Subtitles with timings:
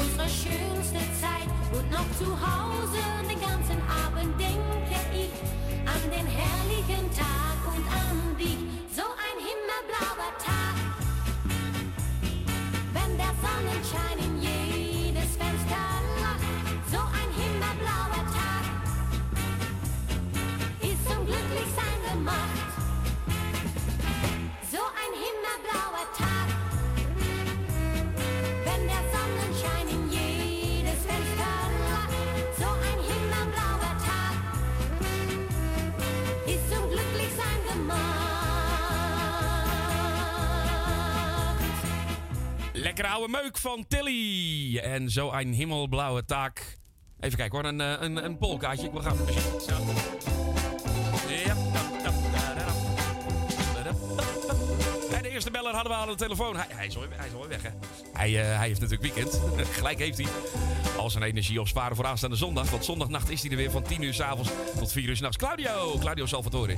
[0.00, 1.48] unsere schönste Zeit.
[1.72, 3.19] Und noch zu Hause
[43.00, 44.78] Lekker oude meuk van Tilly.
[44.78, 46.78] En zo een hemelblauwe taak.
[47.20, 48.90] Even kijken hoor, een, eh, een, een polkaatje.
[48.92, 49.16] We gaan.
[51.44, 51.56] Ja.
[55.16, 56.56] En de eerste beller hadden we aan de telefoon.
[56.56, 57.70] Hij, hij, is, alweer, hij is alweer weg, hè?
[58.12, 59.40] Hij, eh, hij heeft natuurlijk weekend.
[59.78, 60.26] Gelijk heeft hij.
[60.96, 62.70] Al zijn energie opsparen voor aanstaande zondag.
[62.70, 65.36] Want zondagnacht is hij er weer van 10 uur s'avonds tot 4 uur s'nachts.
[65.36, 66.76] Claudio, Claudio Salvatore.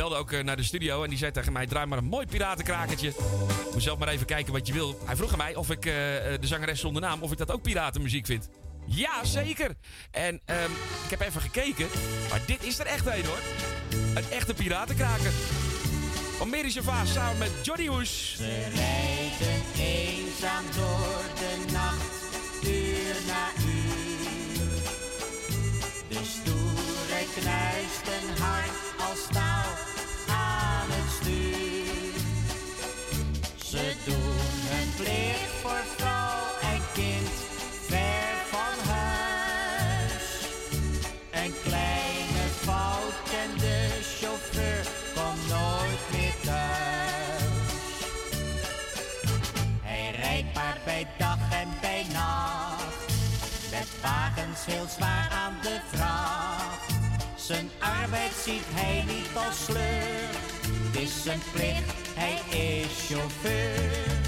[0.00, 2.26] Belde ook eh, naar de studio en die zei tegen mij: draai maar een mooi
[2.26, 3.12] piratenkrakertje.
[3.72, 5.00] Moet zelf maar even kijken wat je wil.
[5.04, 7.62] Hij vroeg aan mij of ik eh, de zangeres zonder naam, of ik dat ook
[7.62, 8.48] piratenmuziek vind.
[8.86, 9.74] Ja, zeker.
[10.10, 10.70] En ehm,
[11.04, 11.86] ik heb even gekeken.
[12.30, 13.38] Maar dit is er echt een hoor.
[14.14, 15.30] Een echte piratenkraker.
[16.36, 18.36] Van Mary Vaas samen met Johnny Hoes.
[18.36, 22.24] Ze rijden eenzaam door de nacht,
[22.62, 24.82] uur na uur.
[26.08, 27.79] De stoere knuist
[54.60, 56.92] wagens heel zwaar aan de vracht.
[57.34, 60.28] Zijn arbeid ziet hij niet als sleur,
[60.86, 64.18] het is zijn plicht, hij is chauffeur.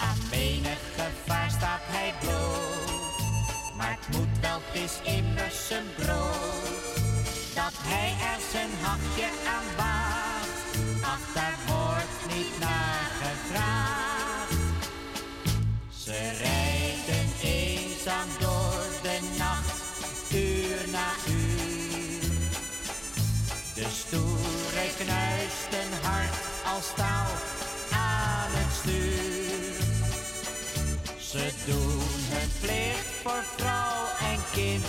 [0.00, 6.96] Aan menig gevaar staat hij bloot, maar het moet wel, het is immers zijn brood.
[7.54, 10.60] Dat hij er zijn hachje aan waagt,
[11.02, 14.17] ach wordt niet naar gevraagd.
[24.08, 26.36] Stoere knuist een hart
[26.74, 27.30] als staal
[27.92, 29.86] aan het stuur.
[31.18, 34.84] Ze doen hun plicht voor vrouw en kind,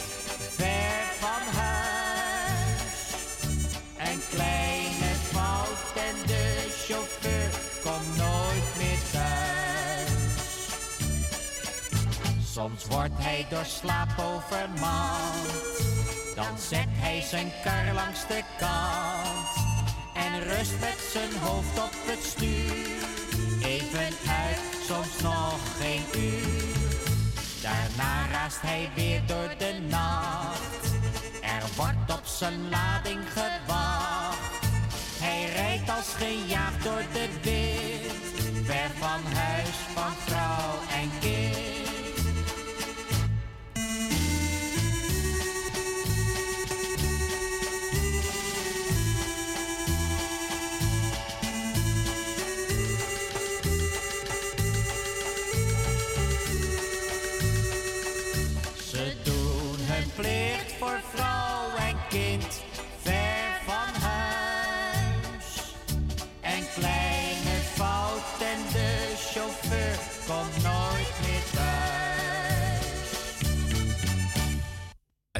[0.56, 2.92] ver van huis.
[3.98, 7.50] Een kleine fout en de chauffeur
[7.84, 10.10] komt nooit meer thuis.
[12.52, 15.89] Soms wordt hij door slaap overmand.
[16.40, 19.50] Dan zet hij zijn kar langs de kant.
[20.14, 23.08] En rust met zijn hoofd op het stuur.
[23.62, 24.14] Even
[24.44, 26.64] uit, soms nog geen uur.
[27.62, 30.86] Daarna raast hij weer door de nacht.
[31.42, 34.60] Er wordt op zijn lading gewacht.
[35.20, 37.79] Hij rijdt als gejaagd door de wind.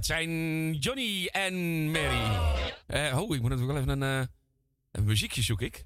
[0.10, 2.26] Zijn Johnny en Mary.
[3.14, 4.28] Oh, ik moet natuurlijk wel even een, eh,
[4.92, 5.66] een muziekje zoeken.
[5.66, 5.86] Ik.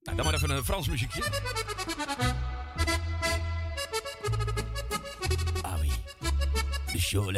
[0.00, 1.22] Nou, dan maar even een Frans muziekje.
[5.62, 5.90] Ah oui.
[6.92, 7.30] De show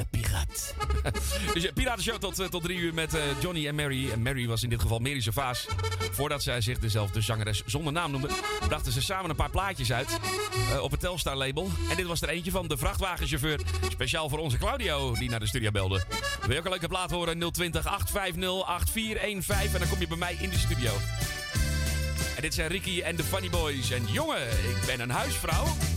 [1.54, 4.10] Dus ja, Piratenshow tot, eh, tot drie uur met eh, Johnny en Mary.
[4.10, 5.66] En Mary was in dit geval Mary Vaas.
[6.10, 8.28] Voordat zij zich dezelfde zangeres zonder naam noemde...
[8.68, 10.18] brachten ze samen een paar plaatjes uit
[10.72, 11.70] eh, op het Telstar label.
[11.90, 13.60] En dit was er eentje van de vrachtwagenchauffeur.
[13.88, 16.04] Speciaal voor onze Claudio, die naar de studio belde.
[16.40, 17.52] Wil je ook een leuke plaat horen?
[17.52, 19.72] 020 850 8415.
[19.74, 20.92] En dan kom je bij mij in de studio.
[22.36, 23.90] En dit zijn Ricky en de Funny Boys.
[23.90, 25.87] En jongen, ik ben een huisvrouw.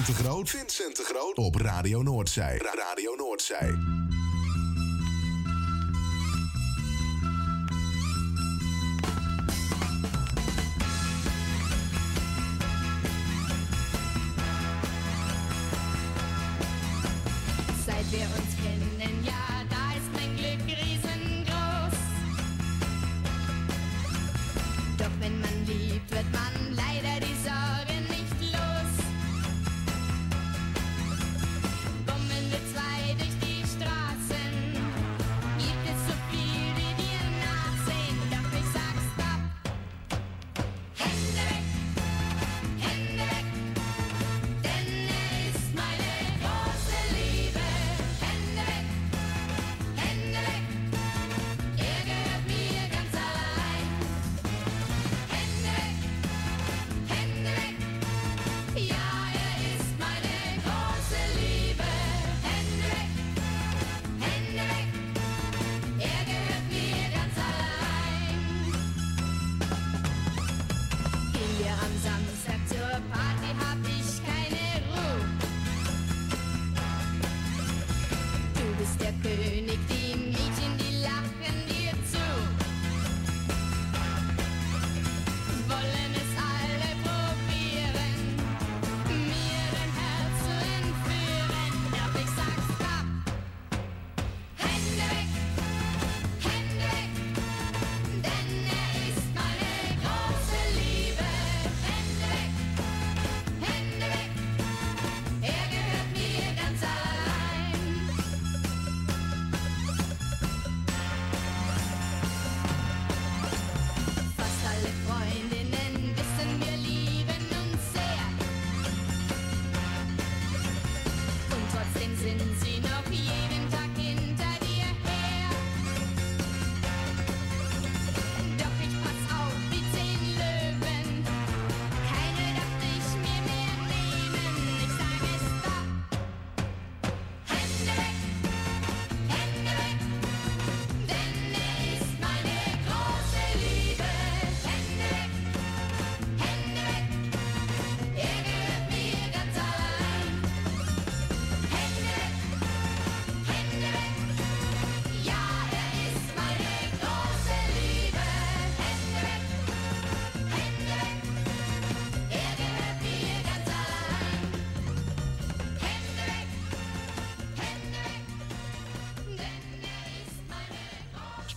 [0.00, 0.50] Vincent de Groot.
[0.50, 1.38] Vincent de Groot.
[1.38, 2.56] Op Radio Noordzij.
[2.56, 3.74] Ra- Radio Noordzij.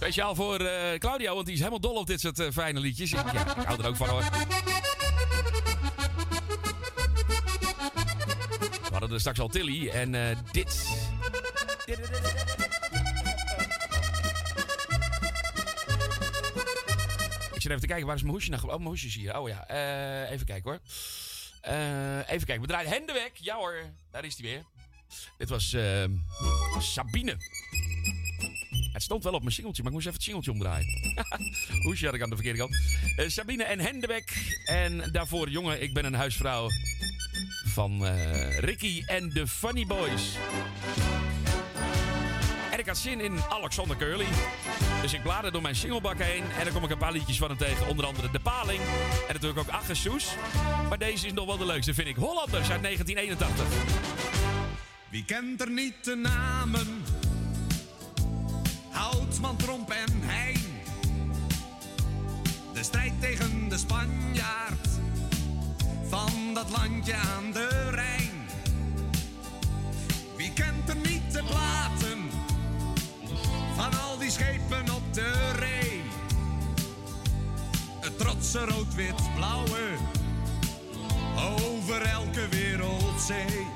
[0.03, 3.12] Speciaal voor eh, Claudio, want die is helemaal dol op dit soort eh, fijne liedjes.
[3.12, 4.24] Ik, hou er ook van hoor.
[8.81, 10.67] We hadden er straks al Tilly en eh, dit.
[17.53, 18.63] Ik zit even te kijken, waar is mijn hoesje nou?
[18.63, 19.39] Oh, mijn hoesje is hier.
[19.39, 19.67] Oh ja,
[20.29, 20.79] even kijken hoor.
[22.27, 23.31] Even kijken, we draaien Hende weg.
[23.33, 23.75] Ja hoor,
[24.12, 24.63] daar is hij weer.
[25.38, 25.75] Dit was
[26.79, 27.38] Sabine.
[28.94, 31.16] Het stond wel op mijn singeltje, maar ik moest even het singeltje omdraaien.
[31.86, 32.76] Hoesje had ik aan de verkeerde kant.
[33.16, 34.58] Eh, Sabine en Hendebek.
[34.66, 36.68] En daarvoor, jongen, ik ben een huisvrouw.
[37.66, 40.38] Van eh, Ricky en de Funny Boys.
[42.72, 44.26] En ik had zin in Alexander Curly.
[45.02, 46.44] Dus ik blader door mijn singlebak heen.
[46.58, 47.88] En dan kom ik een paar liedjes van hem tegen.
[47.88, 48.82] Onder andere De Paling.
[49.28, 50.36] En natuurlijk ook Aggesoes.
[50.90, 52.16] Maar deze is nog wel de leukste, vind ik.
[52.16, 53.66] Hollanders uit 1981.
[55.10, 57.04] Wie kent er niet de namen?
[59.44, 60.82] Houtman, Tromp en Heijn.
[62.74, 64.88] De strijd tegen de Spanjaard
[66.10, 68.32] van dat landje aan de Rijn.
[70.38, 72.30] Wie kent er niet de platen
[73.76, 76.02] van al die schepen op de ree?
[78.00, 79.98] Het trotse rood-wit-blauwe
[81.36, 83.68] over elke wereldzee.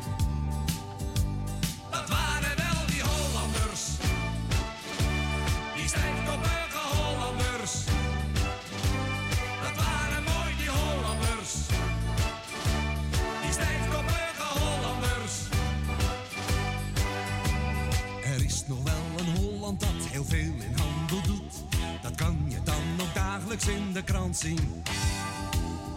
[20.29, 21.53] Holland dat heel veel in handel doet.
[22.01, 24.83] Dat kan je dan ook dagelijks in de krant zien.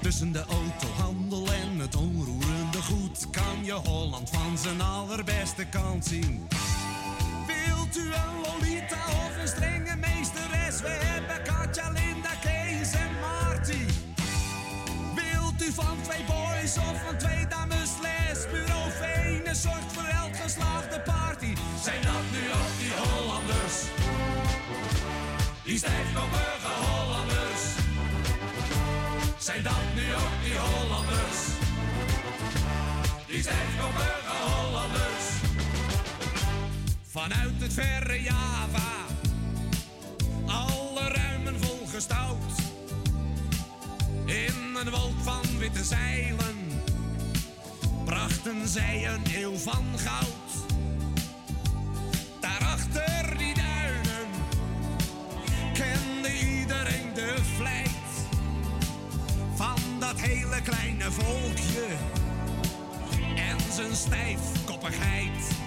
[0.02, 6.48] Tussen de autohandel en het onroerende goed kan je Holland van zijn allerbeste kant zien.
[7.46, 10.80] Wilt u een Lolita of een strenge meesteres?
[10.80, 13.84] We hebben Katja, Linda, Kees en Marty.
[15.14, 18.46] Wilt u van twee boys of van twee dames les?
[18.50, 20.29] Bureau Vene zorgt voor elk
[25.70, 27.62] Die stijfkoppige Hollanders.
[29.38, 31.38] Zijn dat nu ook die Hollanders?
[33.26, 35.26] Die stijfkoppige Hollanders.
[37.02, 38.92] Vanuit het verre Java.
[40.46, 42.52] Alle ruimen volgestouwd.
[44.24, 46.82] In een wolk van witte zeilen.
[48.04, 50.39] Brachten zij een eeuw van goud.
[60.20, 61.86] Hele kleine volkje
[63.36, 65.59] en zijn stijfkoppigheid.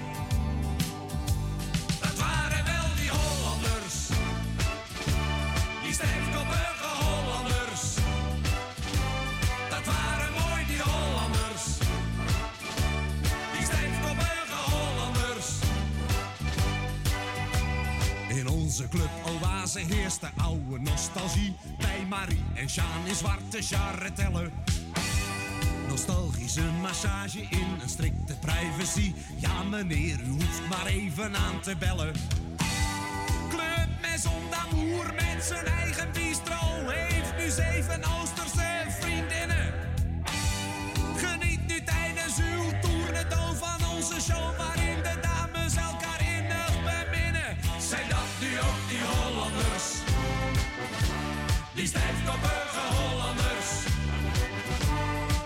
[19.76, 21.56] Oase heerst de oude nostalgie.
[21.80, 24.52] Bij Marie en Sjaan in zwarte charretellen.
[25.88, 29.14] Nostalgische massage in een strikte privacy.
[29.38, 32.14] Ja meneer, u hoeft maar even aan te bellen.
[33.50, 33.90] Club
[34.50, 36.88] d'Amour met zijn eigen bistro.
[36.88, 39.53] Heeft nu zeven Oosterse vriendinnen.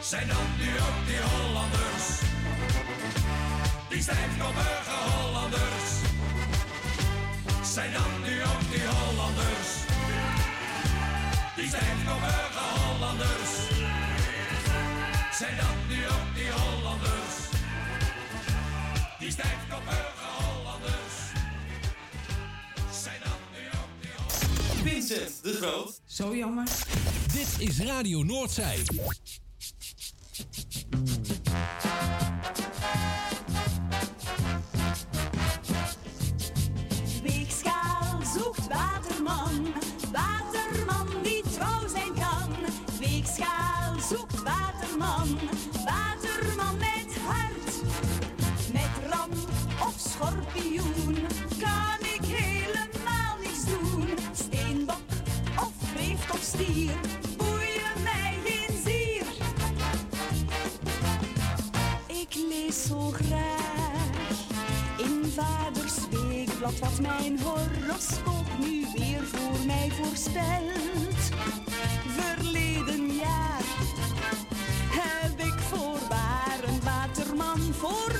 [0.07, 2.05] Zijn dat nu ook die Hollanders?
[3.89, 5.89] Die stijfkoppige Hollanders.
[7.73, 9.69] Zijn dat nu ook die Hollanders?
[11.55, 13.51] Die stijfkoppige Hollanders.
[15.39, 17.35] Zijn dat nu ook die Hollanders?
[19.19, 21.15] Die stijfkoppige Hollanders.
[23.03, 24.81] Zijn dat nu ook die Hollanders?
[24.83, 26.01] Vincent de Groot.
[26.05, 26.67] Zo jammer.
[27.33, 28.79] Dit is Radio Noordzij.
[66.75, 71.29] Wat mijn horoscoop nu weer voor mij voorspelt.
[72.07, 73.61] Verleden jaar
[74.89, 78.16] heb ik voorwaar een waterman voor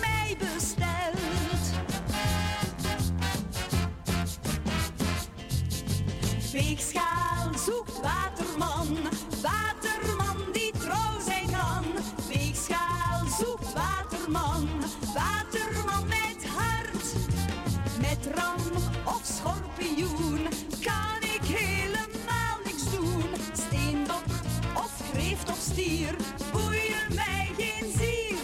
[26.08, 26.16] stier
[26.52, 28.38] boeien mij geen zier.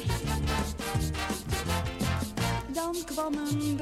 [2.73, 3.79] Dan kwam een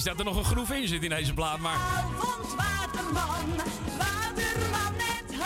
[0.00, 1.76] is dat er nog een groef in zit in deze plaat, maar...
[2.56, 3.56] Waterman,
[3.98, 5.38] waterman met.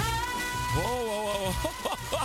[0.75, 2.23] Wow, wow, wow.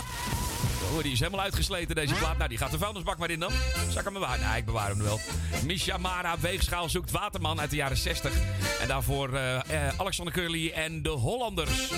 [0.96, 2.36] Oh, die is helemaal uitgesleten, deze plaat.
[2.36, 3.52] Nou, die gaat de vuilnisbak maar in dan.
[3.88, 4.48] Zal ik hem bewaren?
[4.48, 5.20] Nee, ik bewaar hem wel.
[5.64, 8.32] Misha Mara, Weegschaal zoekt Waterman uit de jaren 60.
[8.80, 11.90] En daarvoor eh, eh, Alexander Curly en de Hollanders.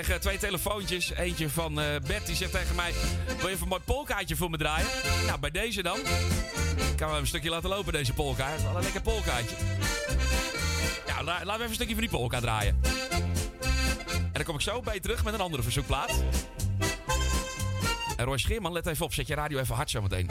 [0.00, 1.10] Kreeg eh, twee telefoontjes.
[1.10, 2.92] Eentje van eh, Bert, die zegt tegen mij...
[3.26, 4.86] Wil je even een mooi polkaatje voor me draaien?
[5.26, 5.96] Nou, bij deze dan.
[5.96, 8.48] Ik kan even een stukje laten lopen, deze polka.
[8.48, 9.56] Het is een lekker polkaatje.
[11.06, 12.80] Ja, la- laten we even een stukje van die polka draaien.
[14.16, 16.24] En dan kom ik zo bij terug met een andere verzoekplaat.
[18.16, 19.14] En Roy Scheerman, let even op.
[19.14, 20.26] Zet je radio even hard zo meteen.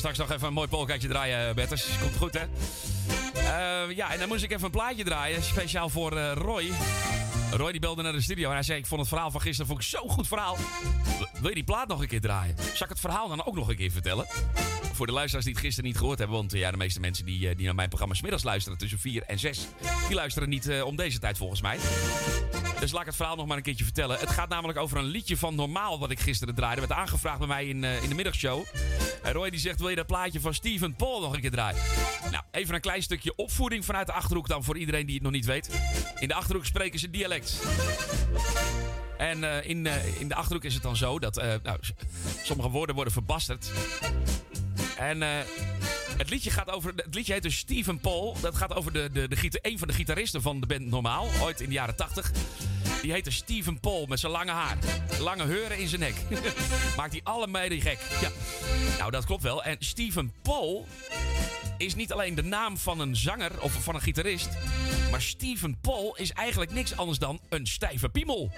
[0.00, 1.86] Zal, straks- nog even een mooi polkaatje draaien, Betters.
[2.00, 2.44] Komt goed, hè?
[3.34, 5.42] Eh, ja, en dan moest ik even een plaatje draaien.
[5.42, 6.70] Speciaal voor eh, Roy.
[7.52, 8.78] Roy die belde naar de studio en hij zei...
[8.78, 10.56] Ik vond het verhaal van gisteren vond ik zo'n goed verhaal.
[11.40, 12.56] Wil je die plaat nog een keer draaien?
[12.56, 14.26] Zal ik het verhaal dan ook nog een keer vertellen?
[14.92, 16.36] Voor de luisteraars die het gisteren niet gehoord hebben...
[16.36, 18.78] want eh, ja, de meeste mensen die, eh, die naar mijn programma middags luisteren...
[18.78, 19.66] tussen 4 en 6...
[20.06, 21.78] die luisteren niet eh, om deze tijd volgens mij.
[22.80, 24.18] Dus laat ik het verhaal nog maar een keertje vertellen.
[24.18, 26.80] Het gaat namelijk over een liedje van Normaal wat ik gisteren draaide.
[26.80, 28.64] Werd aangevraagd bij mij in, eh, in de middagshow.
[29.26, 31.80] En Roy die zegt, wil je dat plaatje van Steven Paul nog een keer draaien?
[32.30, 35.32] Nou, even een klein stukje opvoeding vanuit de Achterhoek dan voor iedereen die het nog
[35.32, 35.70] niet weet.
[36.18, 37.60] In de Achterhoek spreken ze dialect.
[39.18, 41.78] En eh, in, eh, in de Achterhoek is het dan zo dat eh, nou,
[42.42, 43.70] sommige woorden worden verbasterd.
[44.98, 45.20] En
[46.16, 46.92] het liedje gaat over.
[46.96, 48.36] Het liedje heet dus Steven Paul.
[48.40, 51.28] Dat gaat over de, de, de, een van de gitaristen van de band Normaal.
[51.40, 52.32] Ooit in de jaren 80.
[53.02, 54.76] Die heette Steven Paul met zijn lange haar.
[55.20, 56.14] Lange heuren in zijn nek.
[56.96, 57.98] Maakt hij alle meiden gek.
[58.20, 58.30] Ja.
[58.98, 59.62] Nou, dat klopt wel.
[59.64, 60.86] En Steven Paul
[61.78, 64.48] is niet alleen de naam van een zanger of van een gitarist.
[65.10, 68.50] Maar Steven Paul is eigenlijk niks anders dan een stijve piemel.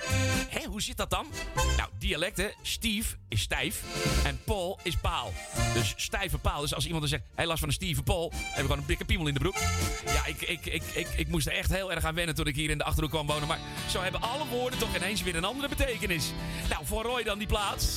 [0.48, 1.26] Hé, hoe zit dat dan?
[1.54, 2.52] Nou, dialecten.
[2.62, 3.82] Steve is stijf
[4.24, 5.32] en Paul is paal.
[5.74, 6.60] Dus stijve paal.
[6.60, 8.86] Dus als iemand dan zegt, hij last van een Steven Paul, heb ik gewoon een
[8.86, 9.56] dikke piemel in de broek.
[10.06, 12.56] Ja, ik, ik, ik, ik, ik moest er echt heel erg aan wennen toen ik
[12.56, 13.48] hier in de Achterhoek kwam wonen.
[13.48, 16.32] Maar zo hebben alle woorden toch ineens weer een andere betekenis.
[16.68, 17.96] Nou, voor Roy dan die plaats.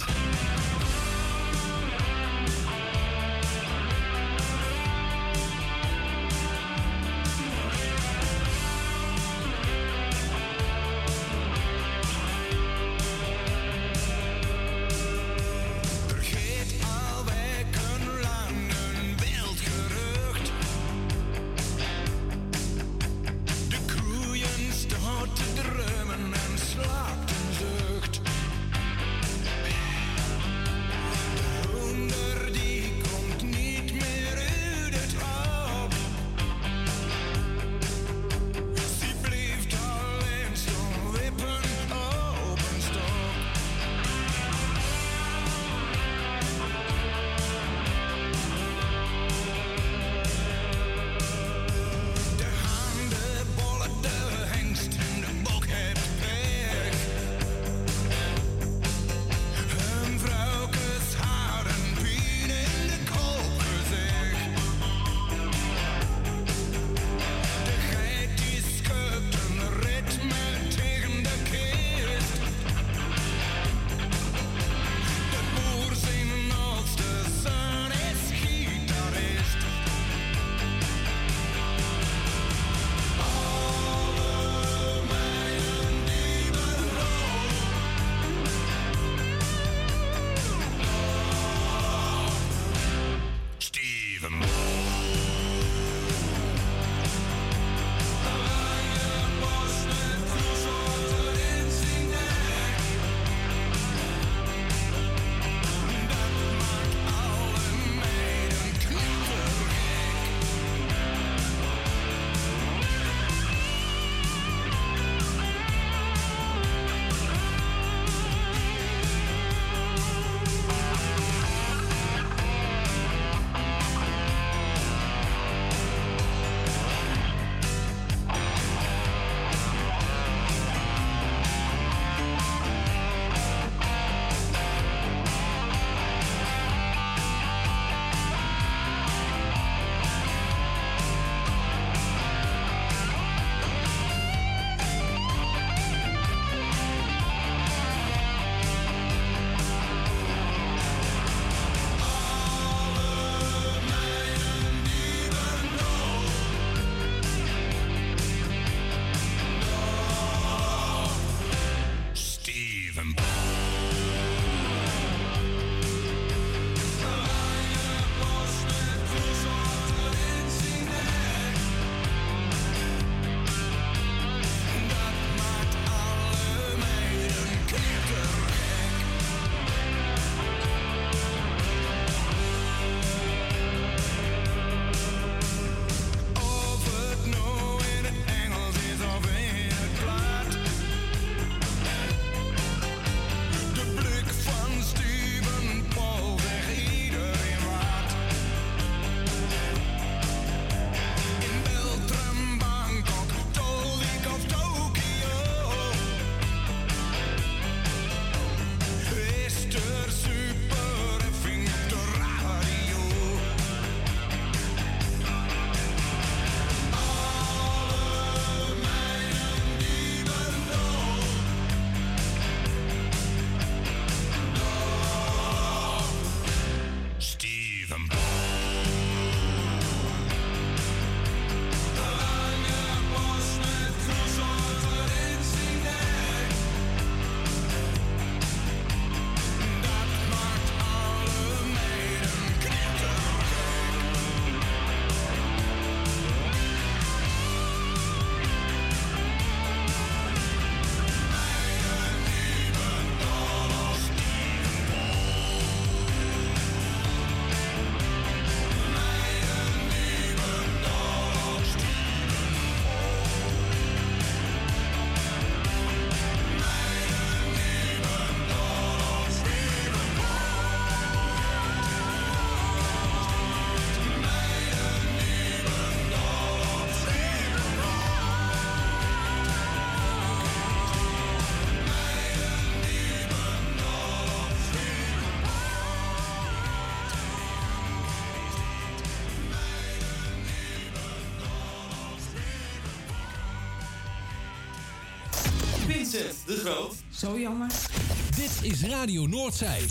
[298.36, 299.86] Dit is Radio Noordzij.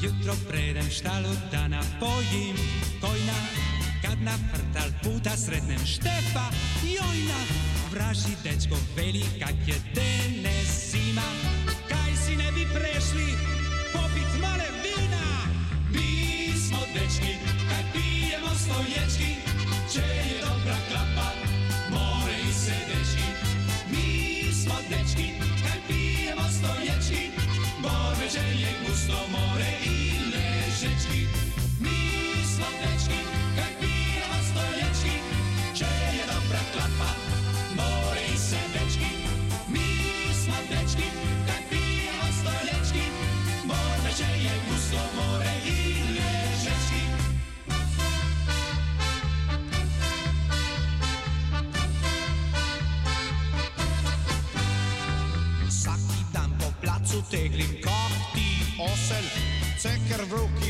[0.00, 2.56] Jutro predem štalu da napojim
[3.00, 3.38] kojna
[4.02, 6.50] Kad na vrtal puta sretnem Štefa
[6.82, 7.40] Jojna
[7.90, 9.74] Vraži dečko veli kak je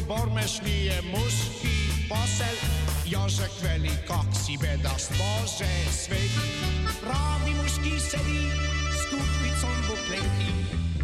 [0.06, 1.74] bormestrie moest ki
[2.08, 2.56] Basel
[3.06, 6.46] Jozek veli kaksi vedast Bože sveti.
[7.02, 8.50] Ravimuski sedi,
[9.02, 10.50] stupicom bukleti.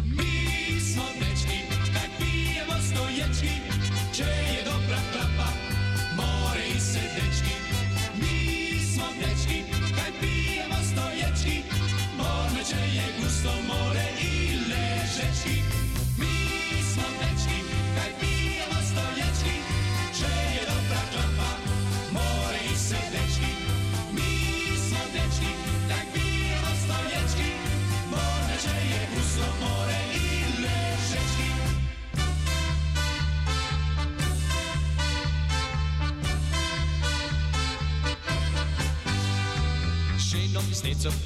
[0.03, 1.59] Mi smo dečki,
[1.93, 3.53] takvi je stoječki,
[4.15, 5.42] če je dobra klapa.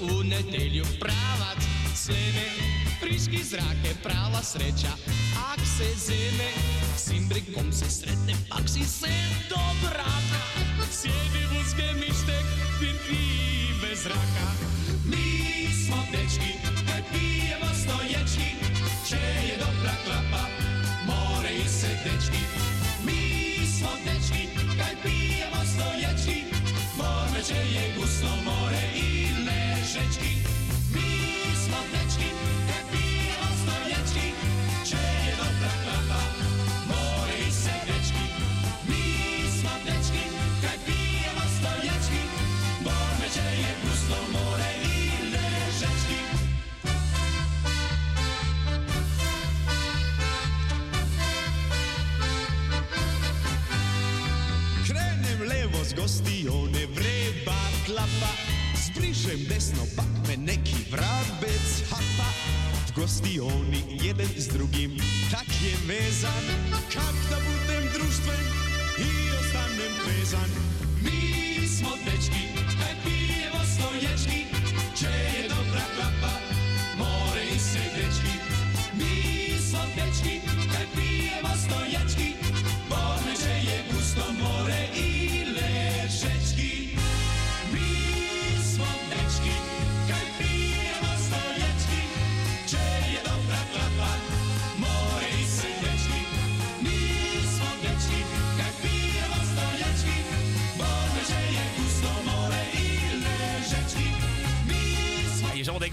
[0.02, 1.62] u nedelju pravac
[1.96, 2.48] Sleme,
[3.00, 4.94] friški zrake, prava sreća
[5.54, 6.52] Ak se zeme,
[6.98, 9.14] s imbrikom se sretne Pak si se
[9.50, 10.42] dobraka
[10.92, 12.46] Sjedi vuzke mištek,
[12.80, 14.48] ti bez raka.
[15.06, 16.54] Mi smo dečki,
[16.86, 18.50] ne pijemo stoječki
[19.10, 20.48] Če je dobra klapa,
[21.06, 22.57] more i se dečki.
[57.88, 58.32] klapa
[58.76, 62.30] Zbrišem desno pa me neki vrabec hapa.
[62.88, 65.00] V gostioni jeden s drugim
[65.32, 66.46] tak je vezan.
[66.92, 68.46] Kak da budem društven
[69.00, 70.77] i ostanem vezan.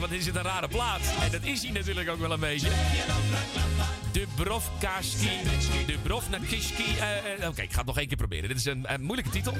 [0.08, 1.00] Wat is dit een rare plaat?
[1.22, 2.68] En dat is hij natuurlijk ook wel een beetje.
[4.12, 5.28] Dubrovkaski,
[5.86, 6.98] Dubrovnakiski.
[6.98, 8.48] eh, eh, Oké, ik ga het nog één keer proberen.
[8.48, 9.56] Dit is een, moeilijke titel.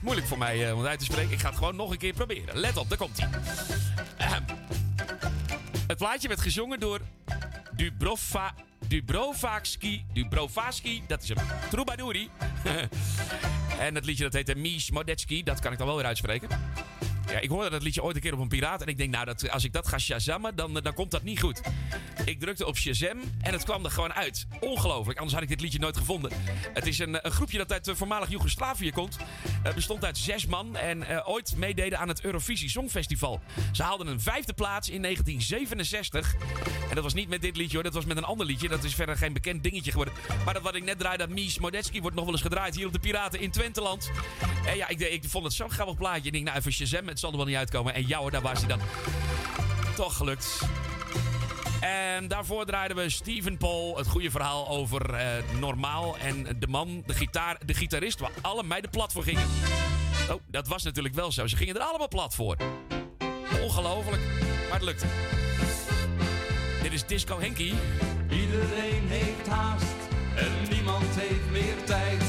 [0.00, 1.32] Moeilijk voor mij eh, om het uit te spreken.
[1.32, 2.58] Ik ga het gewoon nog een keer proberen.
[2.58, 3.28] Let op, daar komt hij.
[5.86, 7.00] Het plaatje werd gezongen door
[7.72, 8.54] Dubrova,
[8.86, 11.36] Dubrovakski, Dubrovakski, dat is een
[11.70, 12.30] troubadouri.
[13.86, 16.48] en het liedje dat heette Mies Modetski, dat kan ik dan wel weer uitspreken.
[17.30, 18.82] Ja, ik hoorde dat liedje ooit een keer op een piraat.
[18.82, 21.40] En ik denk, nou, dat, als ik dat ga shazammen, dan, dan komt dat niet
[21.40, 21.60] goed.
[22.24, 24.46] Ik drukte op Shazam en het kwam er gewoon uit.
[24.60, 26.30] Ongelooflijk, anders had ik dit liedje nooit gevonden.
[26.74, 29.16] Het is een, een groepje dat uit eh, voormalig Joegoslavië komt.
[29.62, 33.40] Het bestond uit zes man en eh, ooit meededen aan het Eurovisie Songfestival.
[33.72, 36.77] Ze haalden een vijfde plaats in 1967.
[36.98, 38.68] Dat was niet met dit liedje hoor, dat was met een ander liedje.
[38.68, 40.14] Dat is verder geen bekend dingetje geworden.
[40.44, 42.86] Maar dat wat ik net draaide, dat Mies Modetski, wordt nog wel eens gedraaid hier
[42.86, 44.10] op de Piraten in Twenteland.
[44.66, 46.22] En ja, ik, ik vond het zo'n grappig plaatje.
[46.22, 47.94] Ik denk, nou even Shazam, het zal er wel niet uitkomen.
[47.94, 48.80] En jou, daar was hij dan.
[49.96, 50.60] Toch gelukt.
[51.80, 56.16] En daarvoor draaiden we Steven Paul, het goede verhaal over eh, Normaal.
[56.18, 59.46] En de man, de, gitaar, de gitarist, waar alle meiden plat voor gingen.
[60.30, 61.46] Oh, dat was natuurlijk wel zo.
[61.46, 62.56] Ze gingen er allemaal plat voor.
[63.62, 64.22] Ongelooflijk,
[64.68, 65.06] maar het lukte.
[66.88, 67.72] Dit is Disco Henky.
[68.30, 70.00] Iedereen heeft haast
[70.36, 72.22] en niemand heeft meer tijd.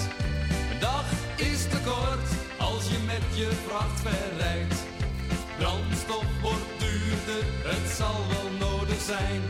[0.71, 4.75] Een dag is te kort als je met je vracht verrijdt.
[5.57, 9.41] Brandstof wordt duurder, het zal wel nodig zijn.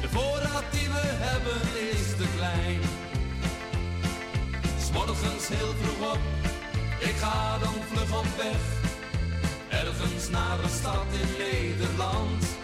[0.00, 1.60] De voorraad die we hebben
[1.92, 2.80] is te klein.
[4.84, 6.22] S'morgens heel vroeg op,
[6.98, 8.62] ik ga dan vlug op weg.
[9.68, 12.61] Ergens naar een stad in Nederland.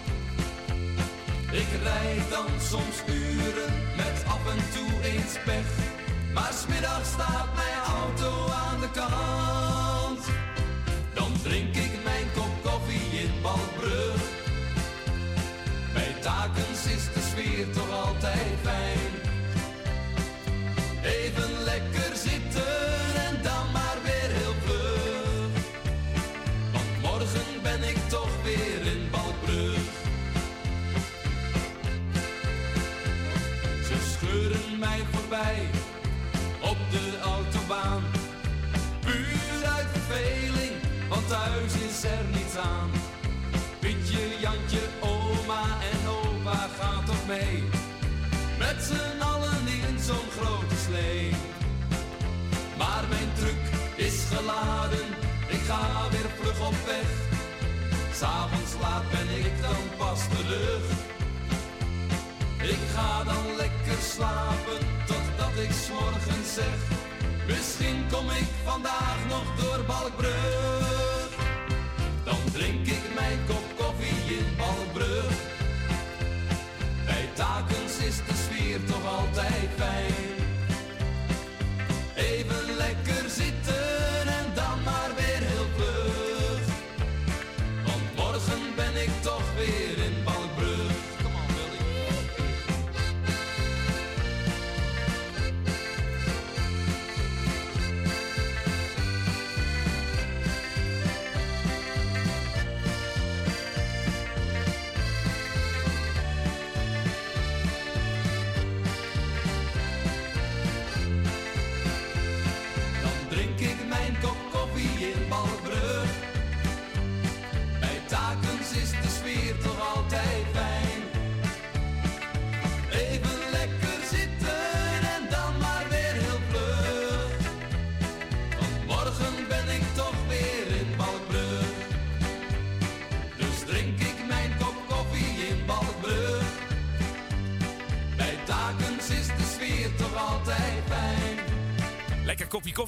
[1.52, 5.70] Ik rijd dan soms uren met af en toe eens pech.
[6.34, 10.24] Maar smiddag staat mijn auto aan de kant.
[11.14, 11.87] Dan drink ik
[36.60, 38.02] op de autobaan.
[39.00, 40.72] Puur uit verveling,
[41.08, 42.90] want thuis is er niets aan.
[43.78, 47.62] Pietje, Jantje, oma en opa gaan toch mee.
[48.58, 51.30] Met z'n allen in zo'n grote slee.
[52.78, 53.64] Maar mijn truck
[53.96, 55.06] is geladen,
[55.48, 57.10] ik ga weer vlug op weg.
[58.14, 60.84] S'avonds laat ben ik dan pas terug.
[62.58, 66.78] Ik ga dan lekker slapen totdat ik s'morgens zeg.
[67.46, 71.28] Misschien kom ik vandaag nog door Balkbrug.
[72.24, 75.32] Dan drink ik mijn kop koffie in Balkbrug.
[77.04, 80.37] Bij Takens is de sfeer toch altijd fijn.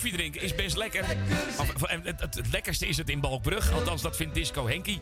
[0.01, 1.05] Koffie drinken is best lekker.
[2.07, 3.73] Het lekkerste is het in Balkbrug.
[3.73, 4.99] Althans, dat vindt Disco Henky.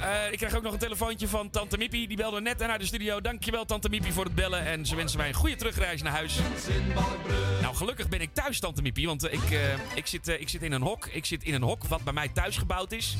[0.00, 2.08] Eh, krijg ook nog een telefoontje van Tante Miepie.
[2.08, 3.20] Die belde net naar de studio.
[3.20, 4.64] Dankjewel, Tante Miepie, voor het bellen.
[4.64, 6.38] En ze wensen mij een goede terugreis naar huis.
[7.60, 9.06] Nou, gelukkig ben ik thuis, Tante Miepie.
[9.06, 9.58] Want eh, ik, eh,
[9.94, 11.06] ik, zit, eh, ik zit in een hok.
[11.06, 13.16] Ik zit in een hok wat bij mij thuis gebouwd is.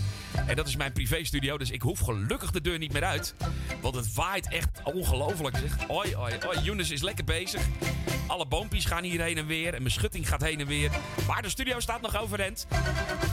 [0.46, 1.58] En dat is mijn privéstudio.
[1.58, 3.34] Dus ik hoef gelukkig de deur niet meer uit.
[3.80, 5.56] Want het waait echt ongelooflijk.
[5.88, 6.60] Oi, oi, oi.
[6.60, 7.62] Younes is lekker bezig.
[8.26, 9.74] Alle boompjes gaan hier heen en weer.
[9.74, 10.90] En mijn schutting gaat heen en weer.
[11.26, 12.66] Maar de studio staat nog overeind.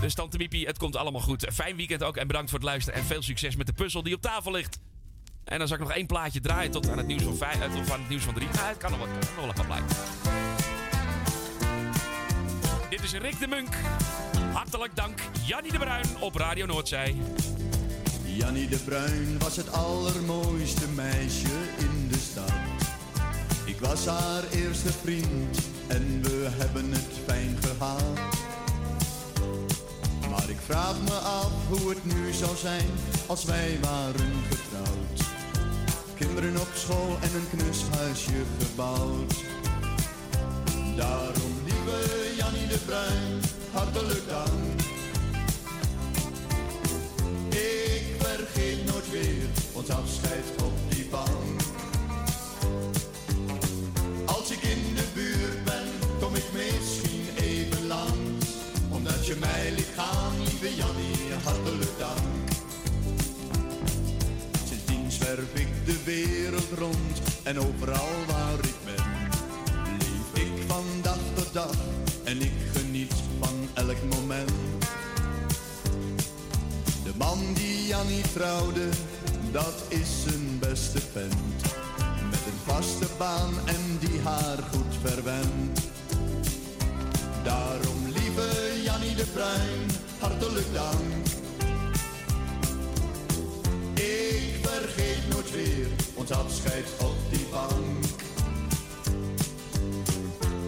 [0.01, 1.47] Dus Tante Miepie, het komt allemaal goed.
[1.53, 2.17] Fijn weekend ook.
[2.17, 2.99] En bedankt voor het luisteren.
[2.99, 4.79] En veel succes met de puzzel die op tafel ligt.
[5.43, 7.71] En dan zal ik nog één plaatje draaien tot aan het nieuws van, vijf, eh,
[7.71, 8.47] tot aan het nieuws van drie.
[8.53, 9.87] Nou, het kan nog wat, kan nog wel blijven.
[12.89, 13.75] Dit is Rick de Munk.
[14.53, 17.15] Hartelijk dank, Jannie de Bruin op Radio Noordzee.
[18.25, 22.51] Jannie de Bruin was het allermooiste meisje in de stad.
[23.65, 28.38] Ik was haar eerste vriend en we hebben het fijn gehad.
[30.49, 32.89] Ik vraag me af hoe het nu zou zijn
[33.27, 35.19] als wij waren getrouwd.
[36.15, 39.33] Kinderen op school en een knushuisje gebouwd.
[40.95, 43.41] Daarom, lieve Jannie de Bruin,
[43.71, 44.79] hartelijk dank.
[47.49, 51.58] Ik vergeet nooit weer ons afscheid op die bank.
[66.77, 69.05] Rond en overal waar ik ben.
[69.99, 71.75] Leef ik van dag tot dag
[72.23, 74.51] en ik geniet van elk moment.
[77.03, 78.89] De man die Jannie trouwde,
[79.51, 81.61] dat is zijn beste vent.
[82.29, 85.81] Met een vaste baan en die haar goed verwendt.
[87.43, 89.89] Daarom, lieve Jannie de Bruin,
[90.19, 91.25] hartelijk dank.
[93.93, 98.05] Ik vergeet nooit weer ons afscheid op die bank.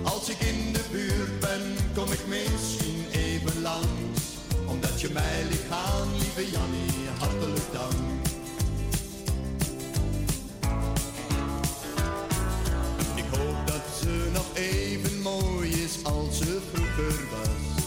[0.04, 1.62] Als ik in de buurt ben,
[1.96, 4.22] kom ik misschien even langs.
[4.66, 8.26] Omdat je mij liet gaan, lieve Jannie, hartelijk dank.
[13.16, 17.84] Ik hoop dat ze nog even mooi is als ze vroeger was.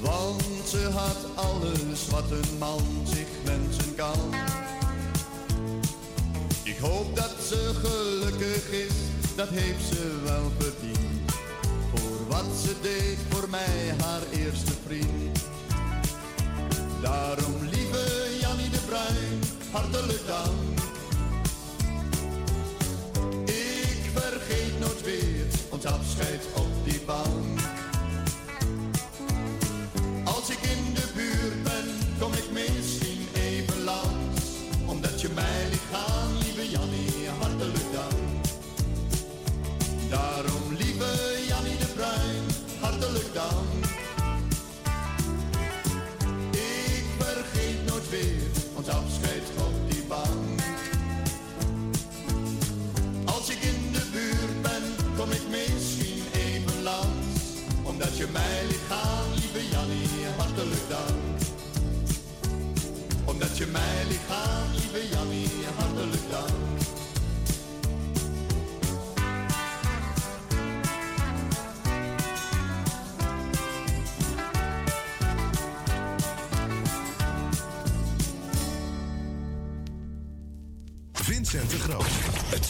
[0.00, 4.34] Want ze had alles wat een man zich wensen kan.
[6.76, 8.92] Ik hoop dat ze gelukkig is,
[9.36, 11.32] dat heeft ze wel verdiend.
[11.94, 15.38] Voor wat ze deed voor mij, haar eerste vriend.
[17.02, 20.78] Daarom, lieve Jannie de Bruin, hartelijk dank.
[23.48, 27.55] Ik vergeet nooit weer ons afscheid op die bank.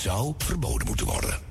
[0.07, 1.45] Zou verboden moeten worden.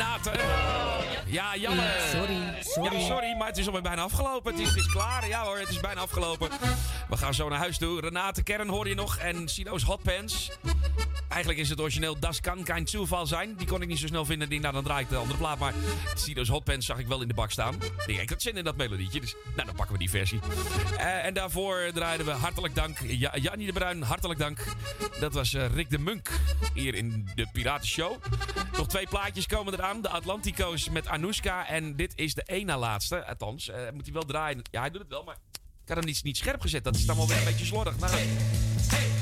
[0.00, 0.30] Harte.
[1.26, 1.82] Ja, Janne.
[2.12, 2.98] Sorry, sorry.
[2.98, 4.52] Ja, sorry, maar het is alweer bijna afgelopen.
[4.52, 5.28] Het is, het is klaar.
[5.28, 6.48] Ja hoor, het is bijna afgelopen.
[7.08, 8.00] We gaan zo naar huis toe.
[8.00, 9.16] Renate Kern hoor je nog.
[9.16, 10.50] En Sino's Hotpants.
[11.34, 13.54] Eigenlijk is het origineel Das kan kein Zufall zijn.
[13.56, 14.48] Die kon ik niet zo snel vinden.
[14.48, 15.58] Die, nou, dan draai ik de andere plaat.
[15.58, 15.74] Maar
[16.14, 17.78] Sino's Hotpants zag ik wel in de bak staan.
[18.06, 19.20] Denk, ik had zin in dat melodietje.
[19.20, 20.40] Dus nou, dan pakken we die versie.
[20.98, 22.98] Eh, en daarvoor draaiden we hartelijk dank.
[23.06, 24.58] Ja, Jannie de Bruin, hartelijk dank.
[25.20, 26.30] Dat was eh, Rick de Munk
[26.74, 28.22] hier in de Piratenshow.
[28.76, 30.02] Nog twee plaatjes komen eraan.
[30.02, 31.68] De Atlantico's met Anoushka.
[31.68, 33.26] En dit is de na laatste.
[33.26, 34.62] Althans, eh, moet hij wel draaien.
[34.70, 35.36] Ja, hij doet het wel, maar
[35.84, 36.84] ik had hem niet, niet scherp gezet.
[36.84, 37.94] Dat is dan wel weer een beetje slordig.
[38.00, 38.26] Hey,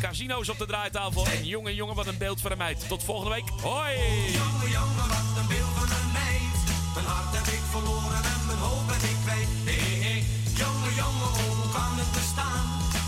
[0.01, 1.27] casino's op de draaitafel.
[1.27, 2.89] En jongen, jongen, wat een beeld van een meid.
[2.89, 3.49] Tot volgende week.
[3.49, 3.97] Hoi!
[4.41, 6.57] Jongen, jongen, wat een beeld van een meid.
[6.95, 9.49] Mijn hart heb ik verloren en mijn hoop ben ik kwijt.
[9.69, 10.21] Hey, hey,
[10.61, 12.67] jongen, jongen, hoe kan het bestaan?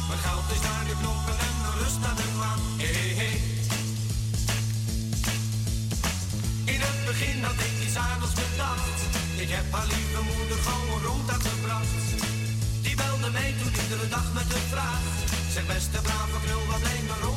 [0.08, 2.60] Mijn geld is naar de knoppen en mijn rust naar de maan.
[2.82, 3.36] Hey, hey.
[6.74, 8.98] In het begin had ik iets aardigs bedacht.
[9.44, 10.03] Ik heb haar lieve
[14.08, 15.02] dag met een vraag.
[15.52, 17.33] Zeg beste brave knul, wat blijft me